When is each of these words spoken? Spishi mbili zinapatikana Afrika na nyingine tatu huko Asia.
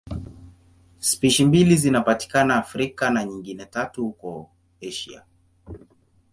Spishi 0.99 1.45
mbili 1.45 1.75
zinapatikana 1.75 2.55
Afrika 2.55 3.09
na 3.09 3.23
nyingine 3.23 3.65
tatu 3.65 4.03
huko 4.03 4.49
Asia. 4.87 5.23